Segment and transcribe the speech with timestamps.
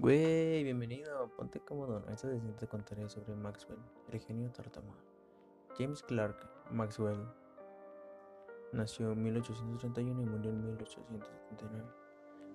[0.00, 1.98] Güey, bienvenido, ponte cómodo.
[2.10, 3.78] Esta sesión te contaré sobre Maxwell,
[4.10, 4.96] el genio tartamudo.
[5.76, 6.36] James Clark
[6.70, 7.18] Maxwell
[8.72, 11.84] nació en 1831 y murió en 1879.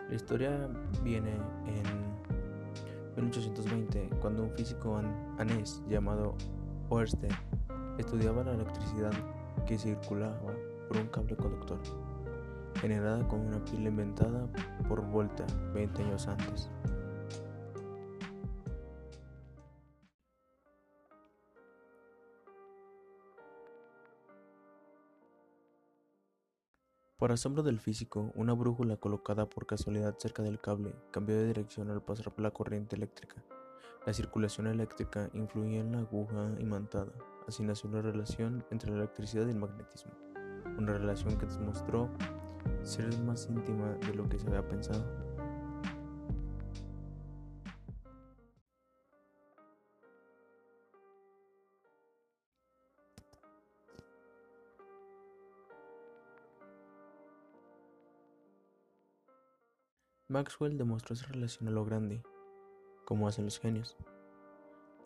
[0.09, 0.67] La historia
[1.03, 1.35] viene
[1.67, 1.83] en
[3.15, 4.99] 1820, cuando un físico
[5.37, 6.33] anés llamado
[6.89, 7.29] Oersted
[7.99, 9.11] estudiaba la electricidad
[9.67, 10.51] que circulaba
[10.87, 11.77] por un cable conductor,
[12.81, 14.47] generada con una pila inventada
[14.89, 16.71] por Volta 20 años antes.
[27.17, 31.89] Por asombro del físico, una brújula colocada por casualidad cerca del cable cambió de dirección
[31.89, 33.41] al pasar por la corriente eléctrica.
[34.05, 37.13] La circulación eléctrica influía en la aguja imantada,
[37.47, 40.11] así nació una relación entre la electricidad y el magnetismo,
[40.77, 42.09] una relación que demostró
[42.83, 45.24] ser más íntima de lo que se había pensado.
[60.27, 62.23] Maxwell demostró esa relación a lo grande,
[63.05, 63.95] como hacen los genios,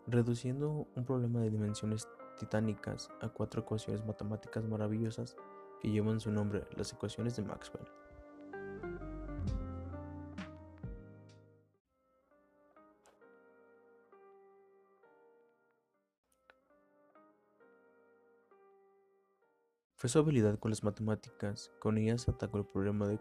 [0.06, 5.36] reduciendo un problema de dimensiones titánicas a cuatro ecuaciones matemáticas maravillosas
[5.82, 7.84] que llevan su nombre, las ecuaciones de Maxwell.
[19.96, 23.20] Fue su habilidad con las matemáticas, con ellas atacó el problema de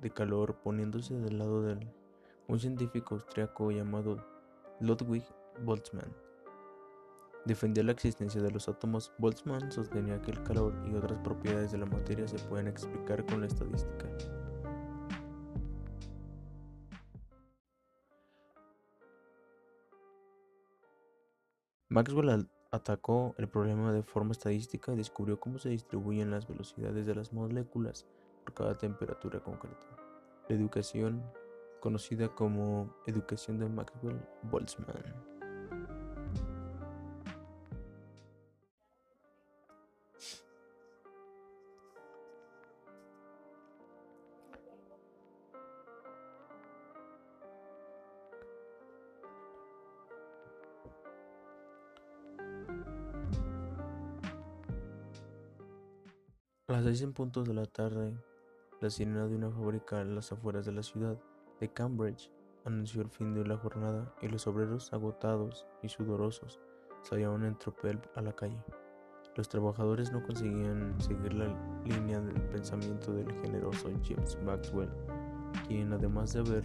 [0.00, 1.86] de calor poniéndose del lado de
[2.48, 4.24] un científico austriaco llamado
[4.80, 5.24] Ludwig
[5.62, 6.12] Boltzmann.
[7.44, 9.12] Defendía la existencia de los átomos.
[9.18, 13.40] Boltzmann sostenía que el calor y otras propiedades de la materia se pueden explicar con
[13.40, 14.06] la estadística.
[21.88, 27.14] Maxwell atacó el problema de forma estadística y descubrió cómo se distribuyen las velocidades de
[27.14, 28.06] las moléculas
[28.44, 29.86] por cada temperatura concreta.
[30.48, 31.22] La educación,
[31.80, 35.30] conocida como educación de Maxwell-Boltzmann.
[56.68, 58.14] Las seis en puntos de la tarde,
[58.80, 61.18] la sirena de una fábrica en las afueras de la ciudad
[61.60, 62.30] de Cambridge
[62.64, 66.58] anunció el fin de la jornada y los obreros agotados y sudorosos
[67.02, 68.58] salieron en tropel a la calle.
[69.36, 71.46] Los trabajadores no conseguían seguir la
[71.84, 74.90] línea del pensamiento del generoso James Maxwell,
[75.68, 76.62] quien además de,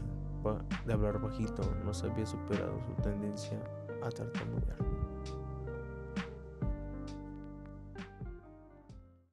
[0.91, 3.59] hablar bajito, no se había superado su tendencia
[4.03, 5.04] a tartamudear.